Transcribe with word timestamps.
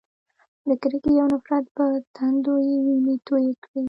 د 0.67 0.69
کرکې 0.81 1.13
او 1.21 1.27
نفرت 1.33 1.65
په 1.77 1.85
تندو 2.15 2.53
یې 2.67 2.75
وینې 2.85 3.15
تویې 3.27 3.53
کړې. 3.63 3.79